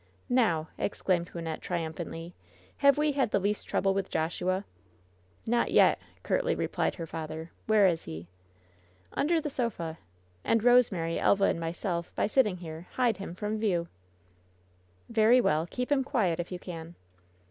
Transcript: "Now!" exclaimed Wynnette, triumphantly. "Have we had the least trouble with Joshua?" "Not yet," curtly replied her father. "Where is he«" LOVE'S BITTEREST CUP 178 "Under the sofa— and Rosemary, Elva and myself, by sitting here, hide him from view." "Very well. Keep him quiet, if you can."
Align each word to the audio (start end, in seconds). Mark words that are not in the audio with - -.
"Now!" 0.29 0.69
exclaimed 0.79 1.29
Wynnette, 1.31 1.61
triumphantly. 1.61 2.33
"Have 2.77 2.97
we 2.97 3.11
had 3.11 3.29
the 3.29 3.37
least 3.37 3.67
trouble 3.67 3.93
with 3.93 4.09
Joshua?" 4.09 4.65
"Not 5.45 5.69
yet," 5.71 5.99
curtly 6.23 6.55
replied 6.55 6.95
her 6.95 7.05
father. 7.05 7.51
"Where 7.67 7.85
is 7.85 8.05
he«" 8.05 8.27
LOVE'S 9.15 9.27
BITTEREST 9.27 9.57
CUP 9.57 9.59
178 9.77 9.89
"Under 9.91 9.91
the 9.91 9.91
sofa— 9.91 9.99
and 10.49 10.63
Rosemary, 10.63 11.19
Elva 11.19 11.43
and 11.43 11.59
myself, 11.59 12.11
by 12.15 12.25
sitting 12.25 12.57
here, 12.57 12.87
hide 12.93 13.17
him 13.17 13.35
from 13.35 13.59
view." 13.59 13.89
"Very 15.07 15.39
well. 15.39 15.67
Keep 15.69 15.91
him 15.91 16.03
quiet, 16.03 16.39
if 16.39 16.51
you 16.51 16.57
can." 16.57 16.95